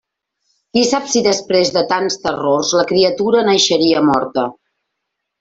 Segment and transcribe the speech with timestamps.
[0.77, 4.49] Qui sap si després de tants terrors la criatura naixeria morta?